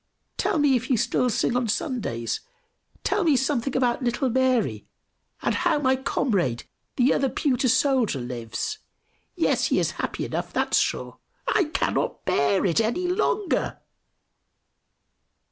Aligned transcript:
"Tell 0.37 0.57
me 0.57 0.75
if 0.75 0.89
you 0.89 0.97
still 0.97 1.29
sing 1.29 1.55
on 1.55 1.67
Sundays? 1.67 2.39
Tell 3.03 3.23
me 3.23 3.35
something 3.35 3.75
about 3.75 4.01
little 4.03 4.31
Mary! 4.31 4.87
And 5.43 5.53
how 5.53 5.77
my 5.77 5.95
comrade, 5.95 6.63
the 6.95 7.13
other 7.13 7.29
pewter 7.29 7.67
soldier, 7.69 8.17
lives! 8.19 8.79
Yes, 9.35 9.65
he 9.65 9.77
is 9.77 9.91
happy 10.01 10.25
enough, 10.25 10.51
that's 10.53 10.79
sure! 10.79 11.19
I 11.47 11.65
cannot 11.65 12.25
bear 12.25 12.65
it 12.65 12.81
any 12.81 13.05
longer!" 13.07 13.77